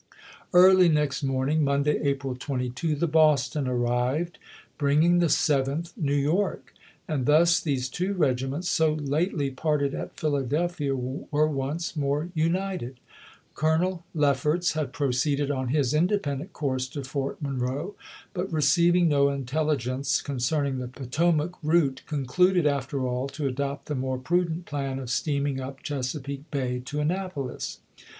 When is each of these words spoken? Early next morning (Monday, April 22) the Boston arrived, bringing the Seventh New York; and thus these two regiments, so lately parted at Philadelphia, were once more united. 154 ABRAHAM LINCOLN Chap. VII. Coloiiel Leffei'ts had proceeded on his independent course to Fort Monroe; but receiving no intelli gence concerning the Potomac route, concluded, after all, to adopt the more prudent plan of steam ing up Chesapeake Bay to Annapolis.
Early 0.55 0.89
next 0.89 1.21
morning 1.21 1.63
(Monday, 1.63 1.99
April 2.01 2.35
22) 2.35 2.95
the 2.95 3.05
Boston 3.05 3.67
arrived, 3.67 4.39
bringing 4.79 5.19
the 5.19 5.29
Seventh 5.29 5.93
New 5.95 6.15
York; 6.15 6.73
and 7.07 7.27
thus 7.27 7.59
these 7.59 7.87
two 7.87 8.13
regiments, 8.15 8.67
so 8.67 8.93
lately 8.95 9.51
parted 9.51 9.93
at 9.93 10.19
Philadelphia, 10.19 10.95
were 10.95 11.47
once 11.47 11.95
more 11.95 12.29
united. 12.33 12.99
154 13.53 13.69
ABRAHAM 13.69 13.79
LINCOLN 13.79 13.93
Chap. 13.93 14.01
VII. 14.01 14.17
Coloiiel 14.17 14.55
Leffei'ts 14.55 14.73
had 14.73 14.91
proceeded 14.91 15.51
on 15.51 15.67
his 15.67 15.93
independent 15.93 16.51
course 16.51 16.87
to 16.87 17.03
Fort 17.03 17.39
Monroe; 17.39 17.93
but 18.33 18.51
receiving 18.51 19.07
no 19.07 19.27
intelli 19.27 19.75
gence 19.77 20.23
concerning 20.23 20.79
the 20.79 20.87
Potomac 20.87 21.55
route, 21.61 22.01
concluded, 22.07 22.65
after 22.65 23.05
all, 23.07 23.27
to 23.27 23.45
adopt 23.45 23.85
the 23.85 23.93
more 23.93 24.17
prudent 24.17 24.65
plan 24.65 24.97
of 24.97 25.11
steam 25.11 25.45
ing 25.45 25.59
up 25.59 25.83
Chesapeake 25.83 26.49
Bay 26.49 26.79
to 26.85 26.99
Annapolis. 26.99 27.81